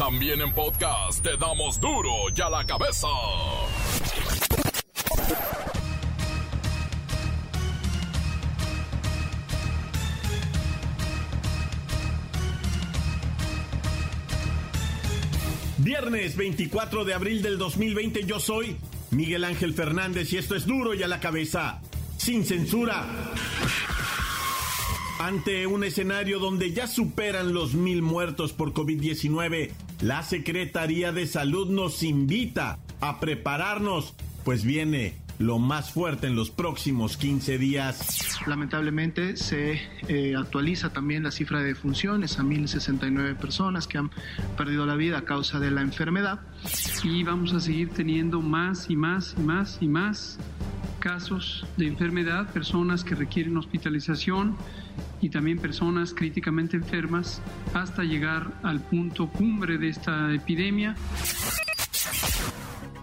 También 0.00 0.40
en 0.40 0.50
podcast 0.54 1.22
te 1.22 1.36
damos 1.36 1.78
duro 1.78 2.10
y 2.34 2.40
a 2.40 2.48
la 2.48 2.64
cabeza. 2.64 3.06
Viernes 15.76 16.34
24 16.34 17.04
de 17.04 17.12
abril 17.12 17.42
del 17.42 17.58
2020 17.58 18.24
yo 18.24 18.40
soy 18.40 18.78
Miguel 19.10 19.44
Ángel 19.44 19.74
Fernández 19.74 20.32
y 20.32 20.38
esto 20.38 20.56
es 20.56 20.64
duro 20.64 20.94
y 20.94 21.02
a 21.02 21.08
la 21.08 21.20
cabeza, 21.20 21.82
sin 22.16 22.46
censura. 22.46 23.06
Ante 25.18 25.66
un 25.66 25.84
escenario 25.84 26.38
donde 26.38 26.72
ya 26.72 26.86
superan 26.86 27.52
los 27.52 27.74
mil 27.74 28.00
muertos 28.00 28.54
por 28.54 28.72
COVID-19, 28.72 29.70
la 30.00 30.22
Secretaría 30.22 31.12
de 31.12 31.26
Salud 31.26 31.68
nos 31.70 32.02
invita 32.02 32.78
a 33.00 33.20
prepararnos, 33.20 34.14
pues 34.44 34.64
viene 34.64 35.14
lo 35.38 35.58
más 35.58 35.90
fuerte 35.90 36.26
en 36.26 36.36
los 36.36 36.50
próximos 36.50 37.16
15 37.16 37.58
días. 37.58 38.38
Lamentablemente 38.46 39.36
se 39.36 39.80
eh, 40.08 40.34
actualiza 40.36 40.92
también 40.92 41.22
la 41.22 41.30
cifra 41.30 41.62
de 41.62 41.74
funciones 41.74 42.38
a 42.38 42.42
1.069 42.42 43.36
personas 43.36 43.86
que 43.86 43.98
han 43.98 44.10
perdido 44.56 44.84
la 44.84 44.96
vida 44.96 45.18
a 45.18 45.24
causa 45.24 45.58
de 45.58 45.70
la 45.70 45.80
enfermedad. 45.80 46.40
Y 47.04 47.22
vamos 47.22 47.54
a 47.54 47.60
seguir 47.60 47.88
teniendo 47.90 48.40
más 48.40 48.90
y 48.90 48.96
más 48.96 49.34
y 49.38 49.40
más 49.40 49.78
y 49.80 49.88
más 49.88 50.38
casos 50.98 51.66
de 51.78 51.86
enfermedad, 51.86 52.52
personas 52.52 53.02
que 53.02 53.14
requieren 53.14 53.56
hospitalización 53.56 54.56
y 55.20 55.28
también 55.28 55.58
personas 55.58 56.14
críticamente 56.14 56.76
enfermas 56.76 57.42
hasta 57.74 58.02
llegar 58.02 58.52
al 58.62 58.80
punto 58.80 59.28
cumbre 59.28 59.78
de 59.78 59.88
esta 59.88 60.32
epidemia. 60.34 60.96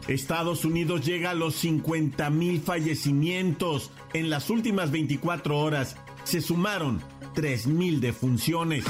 Estados 0.07 0.63
Unidos 0.63 1.05
llega 1.05 1.31
a 1.31 1.35
los 1.35 1.55
50 1.55 2.29
mil 2.29 2.61
fallecimientos. 2.61 3.91
En 4.13 4.29
las 4.29 4.49
últimas 4.49 4.91
24 4.91 5.57
horas 5.57 5.97
se 6.23 6.41
sumaron 6.41 7.01
3 7.35 7.67
mil 7.67 7.99
defunciones. 7.99 8.85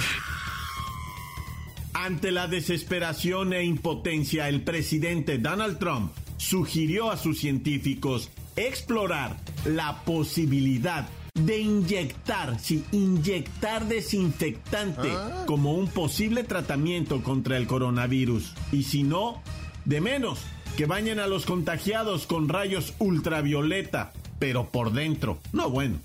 Ante 1.93 2.31
la 2.31 2.47
desesperación 2.47 3.53
e 3.53 3.63
impotencia, 3.63 4.47
el 4.47 4.61
presidente 4.61 5.39
Donald 5.39 5.79
Trump 5.79 6.11
sugirió 6.37 7.09
a 7.09 7.17
sus 7.17 7.39
científicos 7.39 8.29
explorar 8.55 9.37
la 9.65 10.03
posibilidad 10.05 11.09
de 11.45 11.59
inyectar, 11.59 12.59
sí, 12.59 12.83
inyectar 12.91 13.87
desinfectante 13.87 15.09
como 15.45 15.73
un 15.73 15.87
posible 15.87 16.43
tratamiento 16.43 17.23
contra 17.23 17.57
el 17.57 17.67
coronavirus. 17.67 18.53
Y 18.71 18.83
si 18.83 19.03
no, 19.03 19.41
de 19.85 20.01
menos 20.01 20.39
que 20.75 20.85
bañen 20.85 21.19
a 21.19 21.27
los 21.27 21.45
contagiados 21.45 22.27
con 22.27 22.49
rayos 22.49 22.93
ultravioleta, 22.99 24.13
pero 24.39 24.69
por 24.69 24.91
dentro. 24.91 25.39
No 25.51 25.69
bueno. 25.69 25.99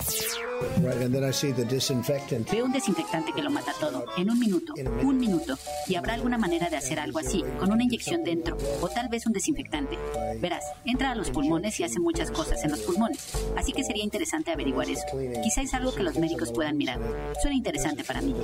Veo 2.53 2.65
un 2.65 2.73
desinfectante 2.73 3.33
que 3.33 3.43
lo 3.43 3.51
mata 3.51 3.73
todo, 3.81 4.07
en 4.17 4.31
un 4.31 4.39
minuto, 4.39 4.75
un 5.03 5.19
minuto, 5.19 5.59
y 5.89 5.97
habrá 5.97 6.15
alguna 6.15 6.39
manera 6.39 6.71
de 6.71 6.77
hacer 6.77 7.01
algo 7.01 7.19
así, 7.19 7.45
con 7.59 7.73
una 7.73 7.83
inyección 7.83 8.23
dentro, 8.23 8.57
o 8.81 8.89
tal 8.89 9.09
vez 9.09 9.27
un 9.27 9.33
desinfectante. 9.33 9.99
Verás, 10.41 10.65
entra 10.85 11.11
a 11.11 11.15
los 11.15 11.31
pulmones 11.31 11.79
y 11.81 11.85
hace 11.85 11.99
muchas 11.99 12.31
cosas 12.31 12.63
en 12.65 12.71
los 12.71 12.81
pulmones, 12.81 13.33
así 13.57 13.73
que 13.73 13.83
sería 13.83 14.05
interesante 14.05 14.53
averiguar 14.53 14.89
eso. 14.89 15.03
Quizá 15.43 15.63
es 15.63 15.75
algo 15.75 15.93
que 15.95 16.03
los 16.03 16.17
médicos 16.17 16.53
puedan 16.53 16.77
mirar. 16.77 17.01
Suena 17.41 17.57
interesante 17.57 18.05
para 18.05 18.21
mí. 18.21 18.35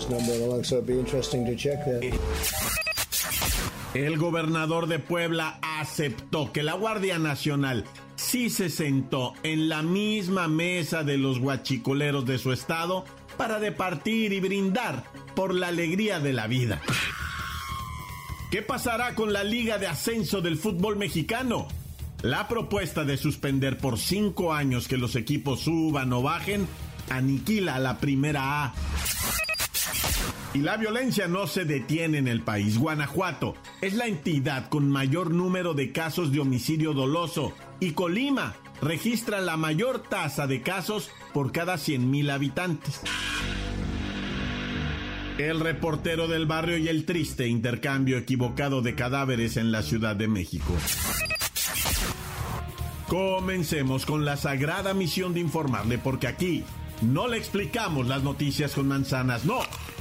El 3.95 4.19
gobernador 4.19 4.87
de 4.87 4.99
Puebla 4.99 5.59
aceptó 5.63 6.53
que 6.53 6.63
la 6.63 6.75
Guardia 6.75 7.19
Nacional 7.19 7.85
sí 8.19 8.51
se 8.51 8.69
sentó 8.69 9.33
en 9.43 9.69
la 9.69 9.83
misma 9.83 10.49
mesa 10.49 11.05
de 11.05 11.17
los 11.17 11.39
guachicoleros 11.39 12.27
de 12.27 12.39
su 12.39 12.53
estado 12.53 13.05
para 13.37 13.61
departir 13.61 14.33
y 14.33 14.41
brindar 14.41 15.05
por 15.35 15.55
la 15.55 15.69
alegría 15.69 16.21
de 16.21 16.33
la 16.33 16.47
vida. 16.47 16.83
¿Qué 18.51 18.63
pasará 18.63 19.15
con 19.15 19.33
la 19.33 19.45
Liga 19.45 19.79
de 19.79 19.87
Ascenso 19.87 20.41
del 20.41 20.57
Fútbol 20.57 20.97
Mexicano? 20.97 21.69
La 22.23 22.49
propuesta 22.49 23.05
de 23.05 23.17
suspender 23.17 23.79
por 23.79 23.99
cinco 23.99 24.53
años 24.53 24.89
que 24.89 24.97
los 24.97 25.15
equipos 25.15 25.61
suban 25.61 26.13
o 26.13 26.23
bajen 26.23 26.67
aniquila 27.11 27.77
a 27.77 27.79
la 27.79 27.99
primera 27.99 28.65
A. 28.65 28.75
Y 30.59 30.63
la 30.63 30.77
violencia 30.77 31.29
no 31.29 31.47
se 31.47 31.65
detiene 31.65 32.19
en 32.19 32.27
el 32.27 32.41
país. 32.41 32.79
Guanajuato 32.79 33.55
es 33.81 33.95
la 33.95 34.07
entidad 34.07 34.69
con 34.69 34.91
mayor 34.91 35.31
número 35.31 35.73
de 35.73 35.93
casos 35.93 36.33
de 36.33 36.41
homicidio 36.41 36.95
doloso 36.95 37.53
y 37.79 37.93
Colima 37.93 38.57
registra 38.83 39.41
la 39.41 39.57
mayor 39.57 40.03
tasa 40.03 40.49
de 40.49 40.61
casos 40.61 41.11
por 41.33 41.53
cada 41.53 41.77
100.000 41.77 42.33
habitantes. 42.33 43.03
El 45.39 45.61
reportero 45.61 46.27
del 46.27 46.47
barrio 46.47 46.77
y 46.77 46.89
el 46.89 47.05
triste 47.05 47.47
intercambio 47.47 48.19
equivocado 48.19 48.83
de 48.83 48.97
cadáveres 48.97 49.57
en 49.59 49.71
la 49.71 49.83
Ciudad 49.83 50.17
de 50.17 50.27
México. 50.27 50.75
Comencemos 53.07 54.05
con 54.05 54.25
la 54.25 54.37
sagrada 54.37 54.93
misión 54.93 55.35
de 55.35 55.39
informarle 55.39 55.99
porque 55.99 56.27
aquí 56.27 56.65
no 57.01 57.29
le 57.29 57.39
explicamos 57.39 58.09
las 58.09 58.25
noticias 58.25 58.73
con 58.73 58.89
manzanas, 58.89 59.45
no. 59.45 59.61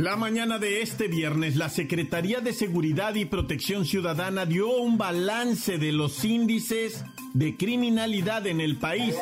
La 0.00 0.16
mañana 0.16 0.58
de 0.58 0.80
este 0.80 1.08
viernes, 1.08 1.56
la 1.56 1.68
Secretaría 1.68 2.40
de 2.40 2.54
Seguridad 2.54 3.16
y 3.16 3.26
Protección 3.26 3.84
Ciudadana 3.84 4.46
dio 4.46 4.70
un 4.78 4.96
balance 4.96 5.76
de 5.76 5.92
los 5.92 6.24
índices 6.24 7.04
de 7.34 7.58
criminalidad 7.58 8.46
en 8.46 8.62
el 8.62 8.78
país 8.78 9.14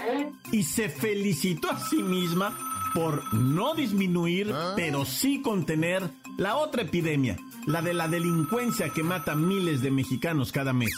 y 0.52 0.62
se 0.62 0.88
felicitó 0.88 1.68
a 1.68 1.80
sí 1.80 1.96
misma 1.96 2.56
por 2.94 3.34
no 3.34 3.74
disminuir, 3.74 4.54
pero 4.76 5.04
sí 5.04 5.42
contener 5.42 6.10
la 6.36 6.54
otra 6.54 6.82
epidemia, 6.82 7.36
la 7.66 7.82
de 7.82 7.92
la 7.92 8.06
delincuencia 8.06 8.90
que 8.90 9.02
mata 9.02 9.34
miles 9.34 9.82
de 9.82 9.90
mexicanos 9.90 10.52
cada 10.52 10.72
mes. 10.72 10.92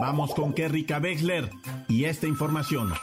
Vamos 0.00 0.34
con 0.34 0.54
Kerrika 0.54 0.96
Wexler 0.96 1.50
y 1.90 2.04
esta 2.04 2.26
información. 2.26 2.94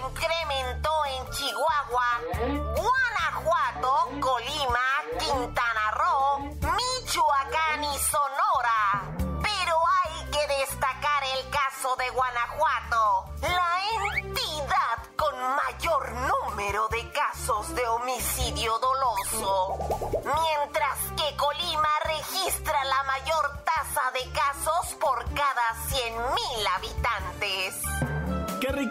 Doloso 0.00 0.75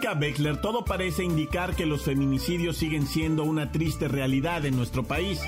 rica 0.06 0.14
Beckler, 0.14 0.60
todo 0.60 0.84
parece 0.84 1.24
indicar 1.24 1.74
que 1.74 1.86
los 1.86 2.02
feminicidios 2.02 2.76
siguen 2.76 3.06
siendo 3.06 3.42
una 3.44 3.72
triste 3.72 4.08
realidad 4.08 4.64
en 4.64 4.76
nuestro 4.76 5.02
país. 5.02 5.40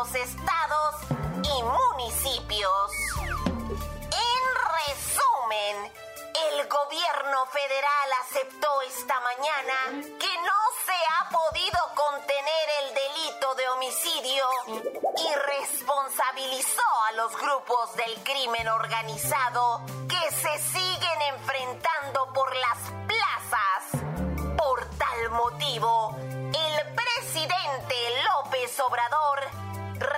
Los 0.00 0.14
estados 0.14 0.94
y 1.42 1.62
municipios. 1.62 2.92
En 3.18 4.42
resumen, 4.78 5.92
el 6.48 6.66
gobierno 6.68 7.44
federal 7.52 8.08
aceptó 8.22 8.80
esta 8.80 9.20
mañana 9.20 10.08
que 10.18 10.38
no 10.38 10.60
se 10.86 10.98
ha 11.12 11.28
podido 11.28 11.78
contener 11.94 12.66
el 12.80 12.94
delito 12.94 13.54
de 13.56 13.68
homicidio 13.68 14.46
y 15.18 15.34
responsabilizó 15.34 16.88
a 17.08 17.12
los 17.12 17.36
grupos 17.36 17.94
del 17.96 18.14
crimen 18.22 18.68
organizado 18.68 19.82
que 20.08 20.34
se 20.34 20.58
siguen 20.72 21.22
enfrentando 21.34 22.32
por 22.32 22.56
las 22.56 22.78
plazas. 23.06 24.56
Por 24.56 24.82
tal 24.96 25.30
motivo, 25.32 26.16
el 26.16 26.94
presidente 26.94 27.96
López 28.24 28.80
Obrador 28.80 29.69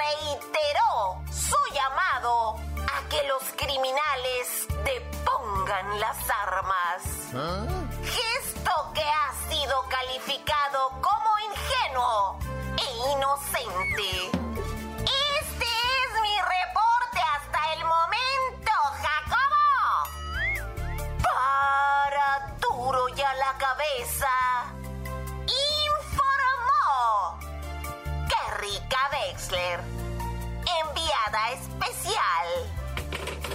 reiteró 0.03 1.23
su 1.31 1.57
llamado 1.75 2.57
a 2.87 3.09
que 3.09 3.23
los 3.29 3.43
criminales 3.57 4.67
depongan 4.85 6.01
las 6.01 6.19
armas. 6.31 7.03
¿Ah? 7.35 7.67
Gesto 8.03 8.93
que 8.95 9.03
ha 9.03 9.33
sido 9.49 9.85
calificado 9.89 10.91
como 11.01 11.31
ingenuo 11.51 12.39
e 12.79 13.13
inocente. 13.13 14.42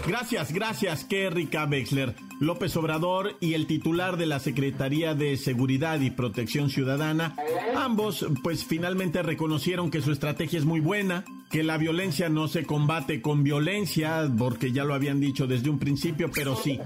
Gracias, 0.08 0.54
gracias, 0.54 1.04
Kerry 1.04 1.48
K. 1.48 1.66
Wexler. 1.66 2.16
López 2.40 2.78
Obrador 2.78 3.36
y 3.42 3.56
el 3.56 3.68
titular 3.68 4.16
de 4.16 4.26
la 4.26 4.40
Secretaría 4.40 5.16
de 5.16 5.36
Seguridad 5.38 6.00
y 6.00 6.12
Protección 6.12 6.70
Ciudadana, 6.70 7.36
ambos 7.76 8.26
pues 8.44 8.64
finalmente 8.64 9.24
reconocieron 9.24 9.92
que 9.92 10.02
su 10.02 10.12
estrategia 10.12 10.60
es 10.60 10.66
muy 10.66 10.80
buena, 10.80 11.26
que 11.50 11.64
la 11.64 11.78
violencia 11.78 12.30
no 12.30 12.48
se 12.48 12.64
combate 12.64 13.22
con 13.22 13.44
violencia, 13.44 14.32
porque 14.38 14.72
ya 14.72 14.84
lo 14.84 14.94
habían 14.94 15.20
dicho 15.20 15.48
desde 15.48 15.70
un 15.70 15.80
principio, 15.80 16.30
pero 16.34 16.56
sí, 16.56 16.80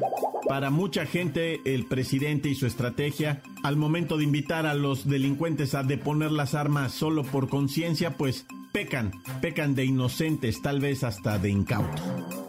para 0.47 0.69
mucha 0.69 1.05
gente 1.05 1.61
el 1.65 1.85
presidente 1.85 2.49
y 2.49 2.55
su 2.55 2.65
estrategia 2.65 3.41
al 3.63 3.75
momento 3.75 4.17
de 4.17 4.23
invitar 4.23 4.65
a 4.65 4.73
los 4.73 5.07
delincuentes 5.07 5.75
a 5.75 5.83
deponer 5.83 6.31
las 6.31 6.55
armas 6.55 6.93
solo 6.93 7.23
por 7.23 7.49
conciencia, 7.49 8.17
pues 8.17 8.45
pecan, 8.71 9.11
pecan 9.41 9.75
de 9.75 9.85
inocentes, 9.85 10.61
tal 10.61 10.79
vez 10.79 11.03
hasta 11.03 11.37
de 11.37 11.49
incautos. 11.49 12.40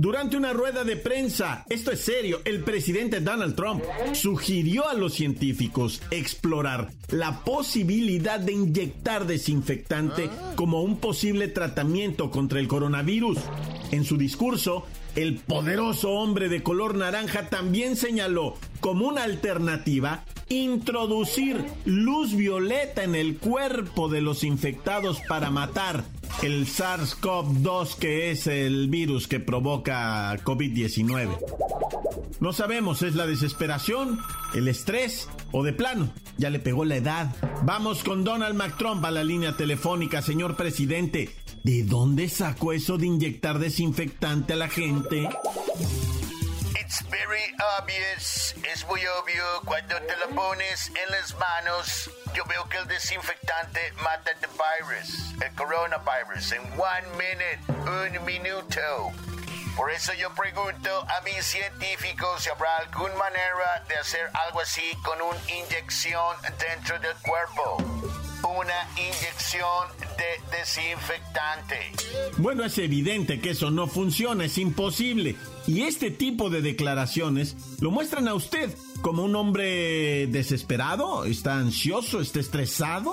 Durante 0.00 0.36
una 0.36 0.52
rueda 0.52 0.84
de 0.84 0.94
prensa, 0.94 1.64
esto 1.68 1.90
es 1.90 1.98
serio, 1.98 2.40
el 2.44 2.62
presidente 2.62 3.18
Donald 3.18 3.56
Trump 3.56 3.82
sugirió 4.12 4.88
a 4.88 4.94
los 4.94 5.14
científicos 5.14 6.00
explorar 6.12 6.92
la 7.08 7.40
posibilidad 7.40 8.38
de 8.38 8.52
inyectar 8.52 9.26
desinfectante 9.26 10.30
como 10.54 10.82
un 10.82 10.98
posible 10.98 11.48
tratamiento 11.48 12.30
contra 12.30 12.60
el 12.60 12.68
coronavirus. 12.68 13.38
En 13.90 14.04
su 14.04 14.16
discurso, 14.16 14.86
el 15.16 15.34
poderoso 15.34 16.12
hombre 16.12 16.48
de 16.48 16.62
color 16.62 16.94
naranja 16.94 17.48
también 17.48 17.96
señaló 17.96 18.54
como 18.78 19.08
una 19.08 19.24
alternativa 19.24 20.22
introducir 20.48 21.64
luz 21.84 22.36
violeta 22.36 23.02
en 23.02 23.16
el 23.16 23.36
cuerpo 23.36 24.08
de 24.08 24.20
los 24.20 24.44
infectados 24.44 25.18
para 25.28 25.50
matar 25.50 26.04
el 26.42 26.66
SARS-CoV-2 26.66 27.96
que 27.96 28.30
es 28.30 28.46
el 28.46 28.88
virus 28.88 29.28
que 29.28 29.40
provoca 29.40 30.34
COVID-19. 30.44 31.38
No 32.40 32.52
sabemos, 32.52 33.02
es 33.02 33.14
la 33.14 33.26
desesperación, 33.26 34.20
el 34.54 34.68
estrés 34.68 35.28
o 35.50 35.64
de 35.64 35.72
plano, 35.72 36.10
ya 36.36 36.50
le 36.50 36.60
pegó 36.60 36.84
la 36.84 36.96
edad. 36.96 37.34
Vamos 37.64 38.04
con 38.04 38.22
Donald 38.22 38.54
McTrump 38.54 39.04
a 39.04 39.10
la 39.10 39.24
línea 39.24 39.56
telefónica, 39.56 40.22
señor 40.22 40.56
presidente. 40.56 41.30
¿De 41.64 41.82
dónde 41.82 42.28
sacó 42.28 42.72
eso 42.72 42.96
de 42.96 43.06
inyectar 43.06 43.58
desinfectante 43.58 44.52
a 44.52 44.56
la 44.56 44.68
gente? 44.68 45.28
It's 46.88 47.02
very 47.02 47.54
obvious, 47.78 48.54
es 48.64 48.86
muy 48.86 49.02
obvio 49.20 49.44
cuando 49.66 49.96
te 50.00 50.16
lo 50.16 50.34
pones 50.34 50.88
en 50.88 51.10
las 51.10 51.36
manos. 51.36 52.10
Yo 52.34 52.44
veo 52.46 52.66
que 52.70 52.78
el 52.78 52.86
desinfectante 52.86 53.92
mata 54.02 54.30
el 54.30 54.48
virus, 54.48 55.34
el 55.38 55.54
coronavirus, 55.54 56.52
en 56.52 56.62
one 56.80 57.08
minute, 57.18 57.60
un 57.68 58.24
minuto. 58.24 58.80
Por 59.76 59.90
eso 59.90 60.14
yo 60.14 60.34
pregunto 60.34 61.02
a 61.02 61.20
mis 61.24 61.44
científicos 61.44 62.44
si 62.44 62.48
habrá 62.48 62.78
alguna 62.78 63.16
manera 63.16 63.84
de 63.86 63.94
hacer 63.96 64.30
algo 64.46 64.60
así 64.60 64.96
con 65.04 65.20
una 65.20 65.38
inyección 65.46 66.36
dentro 66.58 66.98
del 67.00 67.16
cuerpo. 67.16 67.76
Una 68.48 68.88
inyección 68.96 69.88
de 70.16 70.56
desinfectante. 70.56 71.92
Bueno, 72.38 72.64
es 72.64 72.78
evidente 72.78 73.42
que 73.42 73.50
eso 73.50 73.70
no 73.70 73.86
funciona, 73.86 74.46
es 74.46 74.56
imposible. 74.56 75.36
Y 75.68 75.82
este 75.82 76.10
tipo 76.10 76.48
de 76.48 76.62
declaraciones 76.62 77.54
lo 77.82 77.90
muestran 77.90 78.26
a 78.26 78.32
usted 78.32 78.74
como 79.02 79.22
un 79.22 79.36
hombre 79.36 80.26
desesperado, 80.28 81.26
está 81.26 81.56
ansioso, 81.56 82.22
está 82.22 82.40
estresado. 82.40 83.12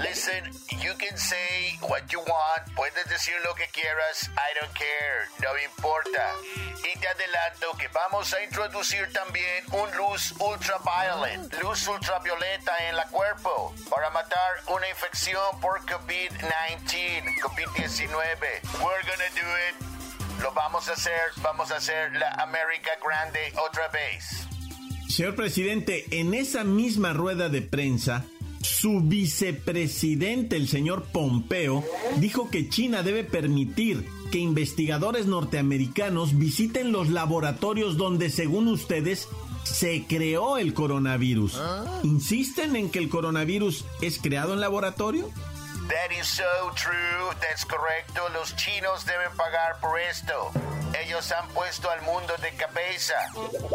Listen, 0.00 0.42
you 0.80 0.92
can 0.96 1.18
say 1.18 1.76
what 1.82 2.00
you 2.08 2.18
want, 2.20 2.74
puedes 2.74 3.04
decir 3.10 3.34
lo 3.44 3.54
que 3.54 3.66
quieras, 3.72 4.30
I 4.32 4.58
don't 4.58 4.72
care, 4.72 5.28
no 5.42 5.52
me 5.52 5.64
importa. 5.64 6.32
Y 6.80 6.98
te 6.98 7.06
adelanto 7.06 7.76
que 7.78 7.88
vamos 7.88 8.32
a 8.32 8.42
introducir 8.42 9.12
también 9.12 9.62
un 9.72 9.96
luz 9.98 10.32
ultraviolet, 10.40 11.62
luz 11.62 11.86
ultravioleta 11.86 12.72
en 12.88 12.96
la 12.96 13.04
cuerpo 13.08 13.74
para 13.90 14.08
matar 14.08 14.64
una 14.74 14.88
infección 14.88 15.60
por 15.60 15.78
COVID-19, 15.84 17.36
COVID-19. 17.42 18.16
We're 18.80 19.04
gonna 19.04 19.28
do 19.36 19.44
it 19.68 19.89
lo 20.42 20.52
vamos 20.52 20.88
a 20.88 20.92
hacer, 20.92 21.12
vamos 21.42 21.70
a 21.70 21.76
hacer 21.76 22.12
la 22.12 22.30
América 22.42 22.90
Grande 23.04 23.40
otra 23.68 23.88
vez. 23.88 24.46
Señor 25.08 25.34
presidente, 25.34 26.06
en 26.10 26.34
esa 26.34 26.64
misma 26.64 27.12
rueda 27.12 27.48
de 27.48 27.62
prensa, 27.62 28.24
su 28.60 29.00
vicepresidente, 29.00 30.56
el 30.56 30.68
señor 30.68 31.04
Pompeo, 31.12 31.84
dijo 32.16 32.50
que 32.50 32.68
China 32.68 33.02
debe 33.02 33.24
permitir 33.24 34.06
que 34.30 34.38
investigadores 34.38 35.26
norteamericanos 35.26 36.38
visiten 36.38 36.92
los 36.92 37.08
laboratorios 37.08 37.96
donde, 37.96 38.30
según 38.30 38.68
ustedes, 38.68 39.28
se 39.64 40.04
creó 40.06 40.58
el 40.58 40.72
coronavirus. 40.74 41.56
¿Ah? 41.56 42.00
¿Insisten 42.04 42.76
en 42.76 42.90
que 42.90 42.98
el 42.98 43.08
coronavirus 43.08 43.84
es 44.00 44.18
creado 44.18 44.54
en 44.54 44.60
laboratorio? 44.60 45.30
That 45.90 46.12
is 46.12 46.28
so 46.28 46.70
true, 46.76 47.34
that's 47.40 47.64
correcto. 47.64 48.28
Los 48.32 48.54
chinos 48.54 49.04
deben 49.04 49.36
pagar 49.36 49.80
por 49.80 49.98
esto. 49.98 50.52
Ellos 50.94 51.32
han 51.32 51.48
puesto 51.48 51.90
al 51.90 52.00
mundo 52.02 52.32
de 52.36 52.50
cabeza. 52.52 53.16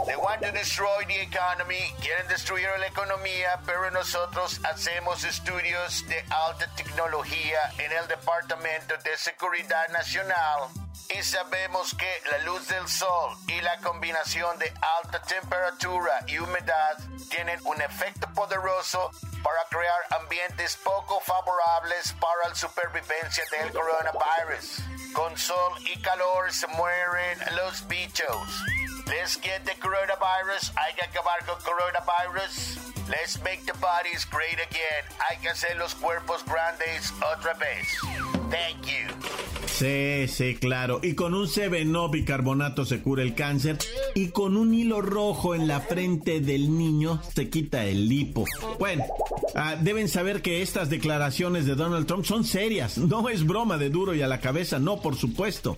They 0.05 0.15
want 0.15 0.41
to 0.43 0.51
destroy 0.53 1.03
the 1.07 1.21
economy. 1.21 1.93
Quieren 1.99 2.25
destruir 2.29 2.69
la 2.79 2.87
economía, 2.87 3.59
pero 3.65 3.91
nosotros 3.91 4.61
hacemos 4.63 5.25
estudios 5.25 6.07
de 6.07 6.23
alta 6.29 6.67
tecnología 6.77 7.59
en 7.79 7.91
el 7.91 8.07
Departamento 8.07 8.95
de 9.03 9.17
Seguridad 9.17 9.89
Nacional 9.89 10.69
y 11.09 11.23
sabemos 11.23 11.95
que 11.95 12.21
la 12.31 12.37
luz 12.39 12.67
del 12.67 12.87
sol 12.87 13.37
y 13.47 13.61
la 13.61 13.77
combinación 13.77 14.57
de 14.59 14.73
alta 15.03 15.21
temperatura 15.21 16.23
y 16.27 16.37
humedad 16.39 16.97
tienen 17.29 17.59
un 17.65 17.81
efecto 17.81 18.27
poderoso 18.33 19.11
para 19.43 19.63
crear 19.69 20.21
ambientes 20.21 20.77
poco 20.77 21.19
favorables 21.19 22.13
para 22.13 22.49
la 22.49 22.55
supervivencia 22.55 23.43
del 23.51 23.71
coronavirus. 23.71 24.81
Con 25.13 25.37
sol 25.37 25.73
y 25.85 26.01
calor 26.01 26.51
se 26.51 26.67
mueren 26.67 27.39
los 27.55 27.87
bichos. 27.87 28.63
Let's 29.07 29.37
get 29.37 29.65
the 29.65 29.75
coronavirus. 29.79 30.71
Hay 30.75 30.93
que 30.95 31.03
acabar 31.03 31.45
con 31.45 31.61
coronavirus. 31.61 32.77
Let's 33.07 33.39
make 33.41 33.65
the 33.65 33.73
bodies 33.73 34.25
great 34.25 34.59
again. 34.59 35.05
Hay 35.29 35.37
que 35.37 35.49
hacer 35.49 35.77
los 35.77 35.93
cuerpos 35.93 36.43
grandes 36.45 37.13
otra 37.21 37.53
vez. 37.53 37.87
Thank. 38.51 38.75
Sí, 39.75 40.29
sí, 40.29 40.55
claro. 40.55 41.01
Y 41.03 41.15
con 41.15 41.33
un 41.33 41.49
CBN 41.49 42.09
bicarbonato 42.09 42.85
se 42.85 43.01
cura 43.01 43.23
el 43.23 43.35
cáncer. 43.35 43.77
Y 44.13 44.29
con 44.29 44.55
un 44.55 44.73
hilo 44.73 45.01
rojo 45.01 45.53
en 45.53 45.67
la 45.67 45.81
frente 45.81 46.39
del 46.39 46.77
niño 46.77 47.21
se 47.35 47.49
quita 47.49 47.83
el 47.83 48.07
lipo. 48.07 48.45
Bueno, 48.79 49.03
ah, 49.53 49.75
deben 49.75 50.07
saber 50.07 50.41
que 50.41 50.61
estas 50.61 50.89
declaraciones 50.89 51.65
de 51.65 51.75
Donald 51.75 52.07
Trump 52.07 52.23
son 52.23 52.45
serias. 52.45 52.97
No 52.97 53.27
es 53.27 53.45
broma 53.45 53.77
de 53.77 53.89
duro 53.89 54.15
y 54.15 54.21
a 54.21 54.27
la 54.27 54.39
cabeza, 54.39 54.79
no, 54.79 55.01
por 55.01 55.17
supuesto. 55.17 55.75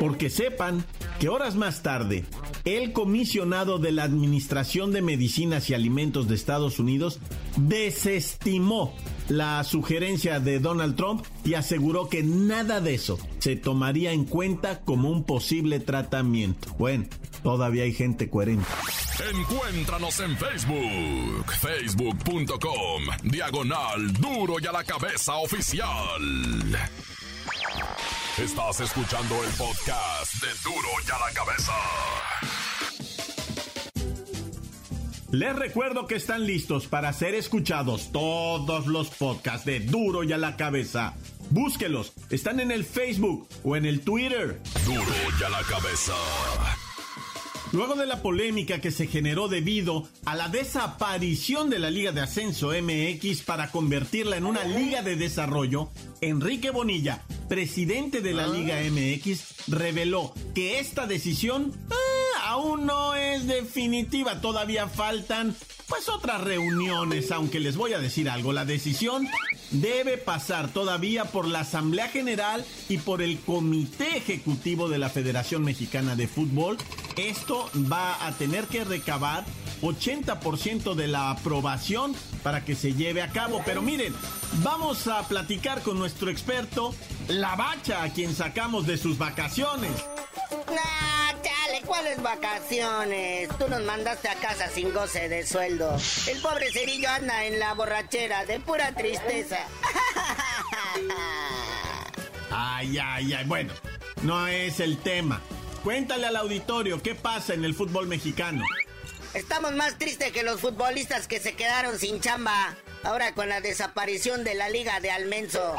Porque 0.00 0.30
sepan 0.30 0.84
que 1.18 1.28
horas 1.28 1.54
más 1.56 1.82
tarde, 1.82 2.24
el 2.64 2.92
comisionado 2.92 3.78
de 3.78 3.92
la 3.92 4.04
Administración 4.04 4.92
de 4.92 5.02
Medicinas 5.02 5.68
y 5.70 5.74
Alimentos 5.74 6.28
de 6.28 6.34
Estados 6.34 6.78
Unidos 6.78 7.20
desestimó 7.56 8.94
la 9.28 9.64
sugerencia 9.64 10.40
de 10.40 10.58
Donald 10.58 10.96
Trump 10.96 11.24
y 11.44 11.54
aseguró 11.54 12.08
que 12.08 12.22
nada 12.22 12.80
de 12.80 12.94
eso 12.94 13.18
se 13.38 13.56
tomaría 13.56 14.12
en 14.12 14.24
cuenta 14.24 14.80
como 14.80 15.10
un 15.10 15.24
posible 15.24 15.80
tratamiento. 15.80 16.74
Bueno, 16.78 17.06
todavía 17.42 17.84
hay 17.84 17.92
gente 17.92 18.28
coherente. 18.28 18.66
Encuéntranos 19.32 20.20
en 20.20 20.36
Facebook, 20.36 21.52
facebook.com, 21.60 23.02
diagonal 23.22 24.12
duro 24.14 24.56
y 24.60 24.66
a 24.66 24.72
la 24.72 24.84
cabeza 24.84 25.36
oficial. 25.36 25.88
Estás 28.38 28.80
escuchando 28.80 29.44
el 29.44 29.50
podcast 29.50 30.42
de 30.42 30.48
duro 30.64 30.88
y 31.06 31.10
a 31.10 31.18
la 31.20 31.32
cabeza. 31.32 31.72
Les 35.30 35.54
recuerdo 35.54 36.08
que 36.08 36.16
están 36.16 36.44
listos 36.44 36.88
para 36.88 37.12
ser 37.12 37.36
escuchados 37.36 38.10
todos 38.10 38.88
los 38.88 39.10
podcasts 39.10 39.64
de 39.64 39.78
Duro 39.78 40.24
y 40.24 40.32
a 40.32 40.38
la 40.38 40.56
cabeza. 40.56 41.14
Búsquelos, 41.50 42.12
están 42.28 42.58
en 42.58 42.72
el 42.72 42.84
Facebook 42.84 43.48
o 43.62 43.76
en 43.76 43.86
el 43.86 44.00
Twitter. 44.00 44.60
Duro 44.84 45.14
y 45.40 45.44
a 45.44 45.48
la 45.50 45.62
cabeza. 45.62 46.14
Luego 47.74 47.96
de 47.96 48.06
la 48.06 48.22
polémica 48.22 48.80
que 48.80 48.92
se 48.92 49.08
generó 49.08 49.48
debido 49.48 50.06
a 50.26 50.36
la 50.36 50.48
desaparición 50.48 51.70
de 51.70 51.80
la 51.80 51.90
Liga 51.90 52.12
de 52.12 52.20
Ascenso 52.20 52.68
MX 52.70 53.42
para 53.42 53.72
convertirla 53.72 54.36
en 54.36 54.46
una 54.46 54.62
Liga 54.62 55.02
de 55.02 55.16
Desarrollo, 55.16 55.90
Enrique 56.20 56.70
Bonilla, 56.70 57.24
presidente 57.48 58.20
de 58.20 58.32
la 58.32 58.46
Liga 58.46 58.76
MX, 58.80 59.66
reveló 59.66 60.32
que 60.54 60.78
esta 60.78 61.08
decisión 61.08 61.72
ah, 61.90 62.50
aún 62.50 62.86
no 62.86 63.16
es 63.16 63.48
definitiva, 63.48 64.40
todavía 64.40 64.86
faltan 64.86 65.56
pues 65.88 66.08
otras 66.08 66.42
reuniones, 66.42 67.32
aunque 67.32 67.58
les 67.58 67.76
voy 67.76 67.92
a 67.92 67.98
decir 67.98 68.30
algo, 68.30 68.52
la 68.52 68.64
decisión 68.64 69.26
debe 69.74 70.18
pasar 70.18 70.68
todavía 70.68 71.24
por 71.24 71.46
la 71.46 71.60
Asamblea 71.60 72.08
General 72.08 72.64
y 72.88 72.98
por 72.98 73.22
el 73.22 73.38
Comité 73.40 74.16
Ejecutivo 74.16 74.88
de 74.88 74.98
la 74.98 75.08
Federación 75.08 75.62
Mexicana 75.62 76.16
de 76.16 76.28
Fútbol. 76.28 76.76
Esto 77.16 77.70
va 77.90 78.26
a 78.26 78.32
tener 78.32 78.64
que 78.66 78.84
recabar 78.84 79.44
80% 79.82 80.94
de 80.94 81.08
la 81.08 81.30
aprobación 81.30 82.14
para 82.42 82.64
que 82.64 82.74
se 82.74 82.94
lleve 82.94 83.22
a 83.22 83.30
cabo. 83.30 83.62
Pero 83.64 83.82
miren, 83.82 84.14
vamos 84.62 85.06
a 85.06 85.26
platicar 85.28 85.82
con 85.82 85.98
nuestro 85.98 86.30
experto, 86.30 86.94
La 87.28 87.54
Bacha, 87.56 88.02
a 88.02 88.10
quien 88.10 88.34
sacamos 88.34 88.86
de 88.86 88.96
sus 88.96 89.18
vacaciones. 89.18 89.90
¿Cuáles 91.86 92.20
vacaciones? 92.22 93.48
Tú 93.58 93.68
nos 93.68 93.82
mandaste 93.82 94.28
a 94.28 94.34
casa 94.34 94.68
sin 94.68 94.92
goce 94.92 95.28
de 95.28 95.46
sueldo. 95.46 95.96
El 96.26 96.40
pobre 96.40 96.70
cerillo 96.72 97.08
anda 97.08 97.44
en 97.44 97.58
la 97.58 97.74
borrachera 97.74 98.44
de 98.44 98.60
pura 98.60 98.92
tristeza. 98.92 99.58
Ay, 102.56 102.98
ay, 102.98 103.32
ay. 103.32 103.44
Bueno, 103.46 103.72
no 104.22 104.46
es 104.46 104.78
el 104.78 104.98
tema. 104.98 105.40
Cuéntale 105.82 106.26
al 106.26 106.36
auditorio 106.36 107.02
qué 107.02 107.16
pasa 107.16 107.52
en 107.52 107.64
el 107.64 107.74
fútbol 107.74 108.06
mexicano. 108.06 108.64
Estamos 109.34 109.72
más 109.72 109.98
tristes 109.98 110.30
que 110.30 110.44
los 110.44 110.60
futbolistas 110.60 111.26
que 111.26 111.40
se 111.40 111.54
quedaron 111.54 111.98
sin 111.98 112.20
chamba. 112.20 112.76
Ahora 113.02 113.34
con 113.34 113.48
la 113.48 113.60
desaparición 113.60 114.44
de 114.44 114.54
la 114.54 114.68
liga 114.68 115.00
de 115.00 115.10
Almenso. 115.10 115.76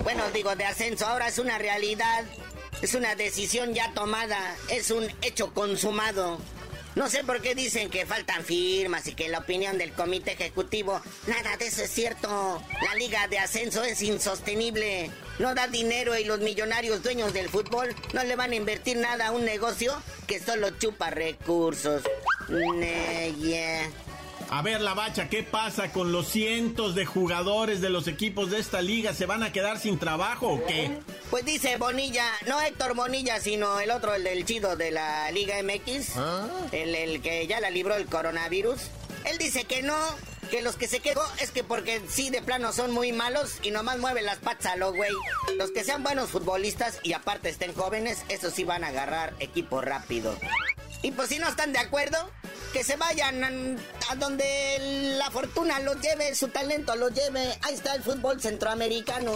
Bueno, 0.00 0.22
digo 0.32 0.54
de 0.54 0.64
ascenso, 0.64 1.06
ahora 1.06 1.28
es 1.28 1.38
una 1.38 1.58
realidad. 1.58 2.24
Es 2.82 2.94
una 2.94 3.14
decisión 3.14 3.74
ya 3.74 3.92
tomada. 3.94 4.56
Es 4.68 4.90
un 4.90 5.06
hecho 5.22 5.54
consumado. 5.54 6.38
No 6.94 7.08
sé 7.08 7.24
por 7.24 7.40
qué 7.40 7.54
dicen 7.54 7.88
que 7.88 8.04
faltan 8.04 8.44
firmas 8.44 9.06
y 9.06 9.14
que 9.14 9.28
la 9.28 9.38
opinión 9.38 9.78
del 9.78 9.92
comité 9.92 10.32
ejecutivo. 10.32 11.00
Nada 11.26 11.56
de 11.56 11.68
eso 11.68 11.84
es 11.84 11.90
cierto. 11.90 12.62
La 12.82 12.94
liga 12.96 13.28
de 13.28 13.38
ascenso 13.38 13.82
es 13.84 14.02
insostenible. 14.02 15.10
No 15.38 15.54
da 15.54 15.68
dinero 15.68 16.18
y 16.18 16.24
los 16.24 16.40
millonarios 16.40 17.02
dueños 17.02 17.32
del 17.32 17.48
fútbol 17.48 17.94
no 18.12 18.24
le 18.24 18.36
van 18.36 18.50
a 18.50 18.56
invertir 18.56 18.98
nada 18.98 19.28
a 19.28 19.30
un 19.30 19.44
negocio 19.44 19.94
que 20.26 20.40
solo 20.40 20.70
chupa 20.78 21.10
recursos. 21.10 22.02
A 24.52 24.60
ver, 24.60 24.82
la 24.82 24.92
bacha, 24.92 25.30
¿qué 25.30 25.42
pasa 25.42 25.92
con 25.92 26.12
los 26.12 26.28
cientos 26.28 26.94
de 26.94 27.06
jugadores 27.06 27.80
de 27.80 27.88
los 27.88 28.06
equipos 28.06 28.50
de 28.50 28.58
esta 28.58 28.82
liga? 28.82 29.14
¿Se 29.14 29.24
van 29.24 29.42
a 29.42 29.50
quedar 29.50 29.78
sin 29.78 29.98
trabajo 29.98 30.46
o 30.46 30.66
qué? 30.66 30.90
Pues 31.30 31.46
dice 31.46 31.78
Bonilla, 31.78 32.26
no 32.46 32.60
Héctor 32.60 32.94
Bonilla, 32.94 33.40
sino 33.40 33.80
el 33.80 33.90
otro, 33.90 34.12
el 34.14 34.24
del 34.24 34.44
chido 34.44 34.76
de 34.76 34.90
la 34.90 35.30
Liga 35.30 35.54
MX, 35.62 36.16
el, 36.70 36.94
el 36.94 37.22
que 37.22 37.46
ya 37.46 37.60
la 37.60 37.70
libró 37.70 37.94
el 37.94 38.04
coronavirus. 38.04 38.78
Él 39.24 39.38
dice 39.38 39.64
que 39.64 39.80
no, 39.80 39.96
que 40.50 40.60
los 40.60 40.76
que 40.76 40.86
se 40.86 41.00
quedó 41.00 41.22
es 41.40 41.50
que 41.50 41.64
porque 41.64 42.02
sí 42.06 42.28
de 42.28 42.42
plano 42.42 42.74
son 42.74 42.90
muy 42.90 43.10
malos 43.10 43.54
y 43.62 43.70
nomás 43.70 44.00
mueven 44.00 44.26
las 44.26 44.36
patas 44.36 44.74
a 44.74 44.76
lo 44.76 44.92
güey. 44.92 45.12
Los 45.56 45.70
que 45.70 45.82
sean 45.82 46.02
buenos 46.02 46.28
futbolistas 46.28 47.00
y 47.02 47.14
aparte 47.14 47.48
estén 47.48 47.72
jóvenes, 47.72 48.22
esos 48.28 48.52
sí 48.52 48.64
van 48.64 48.84
a 48.84 48.88
agarrar 48.88 49.32
equipo 49.40 49.80
rápido. 49.80 50.36
Y 51.02 51.10
pues 51.10 51.28
si 51.28 51.38
no 51.38 51.48
están 51.48 51.72
de 51.72 51.80
acuerdo, 51.80 52.18
que 52.72 52.84
se 52.84 52.96
vayan 52.96 53.78
a, 54.08 54.14
donde 54.16 55.14
la 55.18 55.30
fortuna 55.30 55.80
los 55.80 56.00
lleve, 56.00 56.34
su 56.34 56.48
talento 56.48 56.94
los 56.96 57.12
lleve. 57.12 57.58
Ahí 57.62 57.74
está 57.74 57.94
el 57.94 58.02
fútbol 58.02 58.40
centroamericano. 58.40 59.32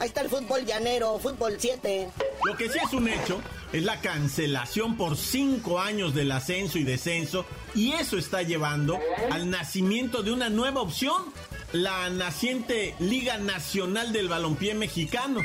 Ahí 0.00 0.08
está 0.08 0.20
el 0.20 0.28
fútbol 0.28 0.64
llanero, 0.64 1.18
fútbol 1.18 1.56
7. 1.58 2.08
Lo 2.44 2.56
que 2.56 2.68
sí 2.68 2.78
es 2.84 2.92
un 2.92 3.08
hecho 3.08 3.40
es 3.72 3.82
la 3.82 4.00
cancelación 4.00 4.96
por 4.96 5.16
cinco 5.16 5.80
años 5.80 6.14
del 6.14 6.30
ascenso 6.30 6.78
y 6.78 6.84
descenso 6.84 7.44
y 7.74 7.92
eso 7.92 8.16
está 8.16 8.42
llevando 8.42 8.98
al 9.30 9.50
nacimiento 9.50 10.22
de 10.22 10.32
una 10.32 10.48
nueva 10.50 10.80
opción, 10.80 11.24
la 11.72 12.08
naciente 12.10 12.94
Liga 13.00 13.38
Nacional 13.38 14.12
del 14.12 14.28
Balompié 14.28 14.74
Mexicano. 14.74 15.40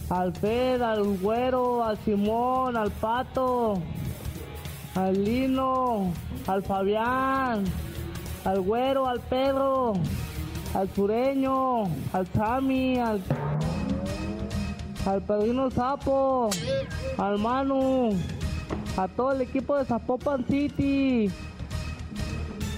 al 0.09 0.33
Fed, 0.35 0.83
al 0.83 1.03
Güero, 1.19 1.83
al 1.83 1.99
Simón, 2.05 2.77
al 2.77 2.93
Pato, 2.93 3.75
al 4.95 5.25
Lino, 5.25 6.13
al 6.47 6.63
Fabián, 6.63 7.65
al 8.45 8.61
Güero, 8.61 9.07
al 9.09 9.21
Pedro, 9.21 9.95
al 10.75 10.89
Sureño, 10.95 11.85
al 12.13 12.27
Sammy, 12.29 12.99
al, 12.99 13.23
al 15.07 15.23
Pedrino 15.23 15.71
Sapo, 15.71 16.51
al 17.19 17.39
Manu, 17.39 18.17
a 18.97 19.09
todo 19.09 19.33
el 19.33 19.41
equipo 19.41 19.77
de 19.77 19.85
Zapopan 19.85 20.45
City. 20.47 21.31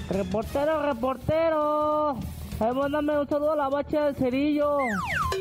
Reportero, 0.08 0.82
reportero. 0.82 2.16
Ahí 2.58 2.72
mándame 2.72 3.18
un 3.18 3.28
saludo 3.28 3.52
a 3.52 3.56
la 3.56 3.68
bacha 3.68 4.06
del 4.06 4.16
cerillo, 4.16 4.78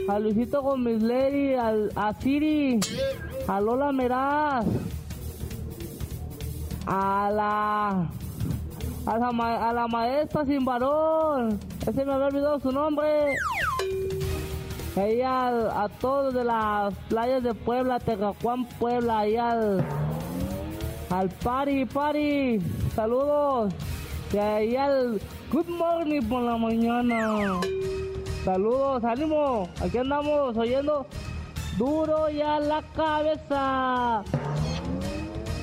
a 0.09 0.19
Luisito 0.19 0.61
Gómez 0.61 1.01
Lady, 1.01 1.53
al, 1.53 1.89
a 1.95 2.13
Siri, 2.13 2.77
a 3.47 3.61
Lola 3.61 3.93
Meraz, 3.93 4.65
a 6.87 7.29
la 7.33 8.07
a 9.07 9.17
la, 9.19 9.31
ma- 9.31 9.69
a 9.69 9.73
la 9.73 9.87
maestra 9.87 10.45
sin 10.45 10.65
varón, 10.65 11.59
ese 11.85 12.03
me 12.05 12.13
había 12.13 12.27
olvidado 12.27 12.59
su 12.59 12.71
nombre. 12.71 13.35
Ahí 14.97 15.21
al- 15.21 15.69
a 15.69 15.89
todos 15.99 16.33
de 16.33 16.43
las 16.43 16.93
playas 17.09 17.43
de 17.43 17.53
Puebla, 17.53 17.99
Tecacuán, 17.99 18.65
Puebla, 18.79 19.19
ahí 19.19 19.35
al, 19.35 19.83
al 21.11 21.29
Pari, 21.43 21.85
Pari, 21.85 22.61
saludos. 22.95 23.73
Y 24.33 24.37
ahí 24.37 24.75
al 24.75 25.21
Good 25.51 25.67
Morning 25.67 26.21
por 26.27 26.41
la 26.41 26.57
mañana. 26.57 27.59
Saludos, 28.43 29.03
ánimo, 29.03 29.69
aquí 29.83 29.97
andamos 29.99 30.57
oyendo 30.57 31.05
duro 31.77 32.29
y 32.29 32.41
a 32.41 32.59
la 32.59 32.81
cabeza. 32.95 34.23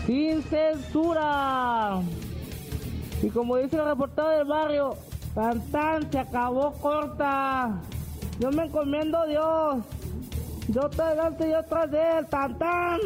Sin 0.07 0.43
censura. 0.45 2.01
Y 3.23 3.29
como 3.31 3.57
dice 3.57 3.77
el 3.77 3.85
reportero 3.85 4.29
del 4.31 4.47
barrio, 4.47 4.97
tan 5.35 5.61
tan 5.71 6.11
se 6.11 6.19
acabó 6.19 6.73
corta. 6.73 7.81
Yo 8.41 8.51
me 8.51 8.65
encomiendo 8.65 9.19
a 9.19 9.27
Dios. 9.27 9.85
Yo 10.69 10.89
estoy 10.91 11.09
delante 11.11 11.49
y 11.49 11.53
yo 11.53 11.63
tras 11.65 11.91
de 11.91 12.19
él, 12.19 12.27
tan 12.27 12.59
tan. 12.59 13.01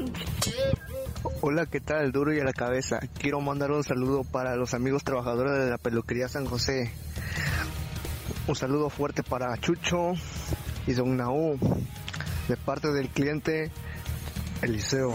Hola, 1.43 1.67
¿qué 1.67 1.81
tal? 1.81 2.13
Duro 2.13 2.33
y 2.33 2.41
a 2.41 2.45
la 2.45 2.53
cabeza. 2.53 3.01
Quiero 3.19 3.41
mandar 3.41 3.71
un 3.73 3.83
saludo 3.83 4.25
para 4.25 4.57
los 4.57 4.73
amigos 4.73 5.05
trabajadores 5.05 5.53
de 5.53 5.71
la 5.71 5.79
peluquería 5.79 6.29
San 6.29 6.47
José. 6.47 6.93
Un 8.47 8.55
saludo 8.55 8.89
fuerte 8.89 9.23
para 9.23 9.57
Chucho 9.59 10.13
y 10.87 10.93
Don 10.93 11.17
Naú, 11.17 11.59
de 12.49 12.57
parte 12.57 12.93
del 12.93 13.09
cliente 13.09 13.71
Eliseo. 14.63 15.15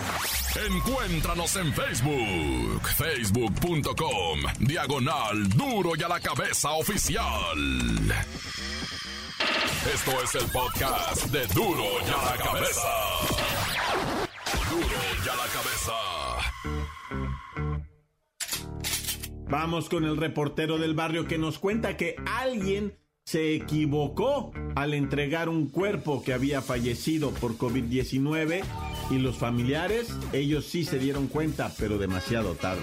Encuéntranos 0.55 1.55
en 1.55 1.73
Facebook, 1.73 2.81
facebook.com, 2.97 4.39
diagonal 4.59 5.47
duro 5.49 5.93
y 5.97 6.03
a 6.03 6.09
la 6.09 6.19
cabeza 6.19 6.71
oficial. 6.71 7.57
Esto 9.93 10.11
es 10.21 10.35
el 10.35 10.51
podcast 10.51 11.25
de 11.27 11.47
duro 11.47 11.85
y 12.05 12.09
a 12.09 12.25
la 12.25 12.37
cabeza. 12.43 12.81
Duro 14.69 14.87
y 15.25 15.29
a 15.29 15.35
la 15.37 15.47
cabeza. 15.53 15.93
Vamos 19.49 19.87
con 19.87 20.03
el 20.03 20.17
reportero 20.17 20.77
del 20.77 20.93
barrio 20.93 21.27
que 21.27 21.37
nos 21.37 21.59
cuenta 21.59 21.95
que 21.95 22.17
alguien 22.25 22.97
se 23.23 23.55
equivocó 23.55 24.51
al 24.75 24.93
entregar 24.93 25.47
un 25.47 25.69
cuerpo 25.69 26.21
que 26.23 26.33
había 26.33 26.61
fallecido 26.61 27.31
por 27.31 27.57
COVID-19 27.57 28.63
y 29.11 29.19
los 29.19 29.37
familiares, 29.37 30.07
ellos 30.31 30.65
sí 30.65 30.85
se 30.85 30.97
dieron 30.97 31.27
cuenta, 31.27 31.71
pero 31.77 31.97
demasiado 31.97 32.55
tarde. 32.55 32.81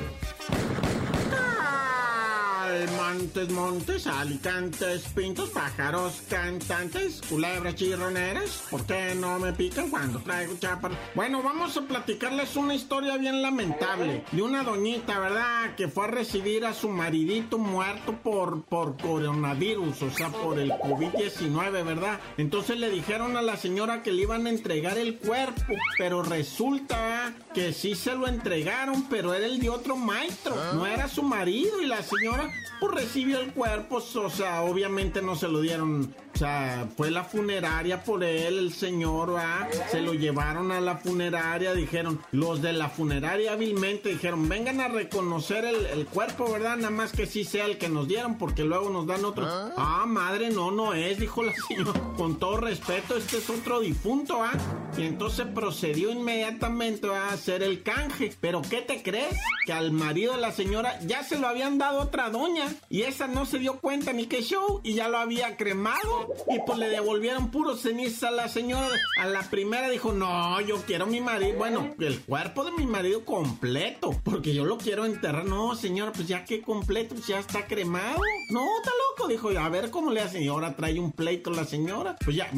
Montes, 3.09 3.49
montes, 3.49 4.07
alicantes, 4.07 5.05
pintos, 5.15 5.49
pájaros, 5.49 6.21
cantantes, 6.29 7.23
culebras 7.27 7.75
chirroneras. 7.75 8.65
¿Por 8.71 8.85
qué 8.85 9.15
no 9.15 9.39
me 9.39 9.55
pican 9.55 9.89
cuando 9.89 10.19
traigo 10.19 10.59
chapa? 10.59 10.91
Bueno, 11.15 11.43
vamos 11.43 11.75
a 11.79 11.83
platicarles 11.83 12.55
una 12.57 12.75
historia 12.75 13.17
bien 13.17 13.41
lamentable 13.41 14.25
de 14.31 14.43
una 14.43 14.63
doñita, 14.63 15.19
¿verdad? 15.21 15.75
Que 15.75 15.89
fue 15.89 16.05
a 16.05 16.09
recibir 16.09 16.67
a 16.67 16.75
su 16.75 16.91
maridito 16.91 17.57
muerto 17.57 18.13
por, 18.23 18.65
por 18.65 18.99
coronavirus, 18.99 20.03
o 20.03 20.11
sea, 20.11 20.29
por 20.29 20.59
el 20.59 20.71
COVID-19, 20.73 21.85
¿verdad? 21.85 22.21
Entonces 22.37 22.79
le 22.79 22.91
dijeron 22.91 23.39
a 23.39 23.43
la 23.43 23.57
señora 23.57 24.03
que 24.03 24.13
le 24.13 24.23
iban 24.23 24.47
a 24.47 24.51
entregar 24.51 24.99
el 24.99 25.17
cuerpo, 25.17 25.75
pero 25.97 26.23
resulta 26.23 27.33
que 27.55 27.73
sí 27.73 27.95
se 27.95 28.15
lo 28.15 28.29
entregaron, 28.29 29.09
pero 29.09 29.33
era 29.33 29.47
el 29.47 29.61
de 29.61 29.71
otro 29.71 29.97
maestro, 29.97 30.55
no 30.75 30.87
era 30.87 31.09
su 31.09 31.23
marido 31.23 31.81
y 31.81 31.87
la 31.87 32.03
señora 32.03 32.51
pues 32.79 32.98
recibió 32.99 33.41
el 33.41 33.53
cuerpo, 33.53 34.03
o 34.15 34.31
sea, 34.31 34.63
obviamente 34.63 35.23
no 35.23 35.37
se 35.37 35.47
lo 35.47 35.61
dieron, 35.61 36.13
o 36.35 36.39
sea, 36.39 36.89
fue 36.97 37.11
la 37.11 37.23
funeraria 37.23 38.03
por 38.03 38.25
él, 38.25 38.59
el 38.59 38.73
señor, 38.73 39.35
¿va? 39.35 39.69
Se 39.91 40.01
lo 40.01 40.15
llevaron 40.15 40.73
a 40.73 40.81
la 40.81 40.97
funeraria, 40.97 41.75
dijeron, 41.75 42.21
los 42.33 42.61
de 42.61 42.73
la 42.73 42.89
funeraria 42.89 43.53
hábilmente 43.53 44.09
dijeron, 44.09 44.49
vengan 44.49 44.81
a 44.81 44.89
reconocer 44.89 45.65
el, 45.65 45.87
el 45.87 46.07
cuerpo, 46.07 46.51
¿verdad? 46.51 46.77
Nada 46.77 46.91
más 46.91 47.13
que 47.13 47.27
sí 47.27 47.45
sea 47.45 47.67
el 47.67 47.79
que 47.79 47.89
nos 47.89 48.09
dieron, 48.09 48.37
porque 48.37 48.65
luego 48.65 48.91
nos 48.91 49.07
dan 49.07 49.25
otro. 49.25 49.47
Ah, 49.47 50.05
madre, 50.07 50.51
no, 50.51 50.71
no 50.73 50.95
es, 50.95 51.19
dijo 51.19 51.45
la 51.45 51.53
señora, 51.69 52.01
con 52.17 52.39
todo 52.39 52.57
respeto, 52.59 53.17
este 53.17 53.39
es 53.39 53.49
otro 53.49 53.81
difunto, 53.81 54.43
¿ah? 54.43 54.53
Y 54.97 55.03
entonces 55.03 55.47
procedió 55.55 56.11
inmediatamente 56.11 57.07
a 57.15 57.29
hacer 57.29 57.63
el 57.63 57.83
canje. 57.83 58.35
Pero 58.41 58.63
¿qué 58.63 58.81
te 58.81 59.03
crees? 59.03 59.37
Que 59.67 59.73
al 59.73 59.93
marido 59.93 60.35
de 60.35 60.41
la 60.41 60.51
señora 60.51 60.99
ya 61.07 61.23
se 61.23 61.39
lo 61.39 61.47
habían 61.47 61.79
dado 61.79 62.01
otra 62.01 62.31
doña. 62.31 62.67
Y 62.91 63.03
esa 63.03 63.27
no 63.27 63.45
se 63.45 63.59
dio 63.59 63.81
cuenta 63.81 64.13
ni 64.13 64.27
qué 64.27 64.43
show. 64.43 64.81
Y 64.83 64.95
ya 64.95 65.09
lo 65.09 65.19
había 65.19 65.57
cremado. 65.57 66.35
Y 66.49 66.59
pues 66.67 66.79
le 66.79 66.89
devolvieron 66.89 67.51
puro 67.51 67.77
ceniza 67.77 68.29
a 68.29 68.31
la 68.31 68.49
señora. 68.49 68.89
A 69.21 69.27
la 69.27 69.43
primera 69.43 69.91
dijo, 69.91 70.13
no, 70.13 70.61
yo 70.63 70.81
quiero 70.87 71.07
mi 71.07 71.21
marido. 71.21 71.59
Bueno, 71.59 71.95
el 71.99 72.21
cuerpo 72.21 72.65
de 72.65 72.73
mi 72.73 72.87
marido 72.87 73.25
completo. 73.25 74.19
Porque 74.25 74.55
yo 74.55 74.65
lo 74.65 74.79
quiero 74.79 75.05
enterrar. 75.05 75.45
No, 75.45 75.75
señora, 75.75 76.13
pues 76.13 76.27
ya 76.27 76.45
que 76.45 76.63
completo, 76.63 77.15
pues 77.15 77.27
ya 77.27 77.39
está 77.39 77.67
cremado. 77.67 78.23
No, 78.51 78.65
está 78.79 78.91
loco. 79.11 79.29
Dijo, 79.29 79.51
a 79.51 79.69
ver 79.69 79.91
cómo 79.91 80.11
le 80.11 80.23
hacen. 80.23 80.43
Y 80.43 80.49
ahora 80.49 80.75
trae 80.75 80.99
un 80.99 81.13
pleito 81.13 81.51
la 81.51 81.65
señora. 81.65 82.17
Pues 82.25 82.37
ya, 82.37 82.51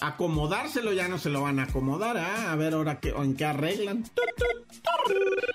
acomodárselo 0.00 0.92
ya 0.92 1.08
no 1.08 1.18
se 1.18 1.30
lo 1.30 1.42
van 1.42 1.58
a 1.58 1.64
acomodar. 1.64 2.16
¿ah? 2.18 2.52
A 2.52 2.56
ver 2.56 2.74
ahora 2.74 3.00
qué, 3.00 3.08
en 3.08 3.34
qué 3.34 3.44
arreglan. 3.44 4.04